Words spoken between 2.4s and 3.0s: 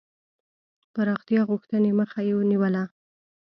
نیوله.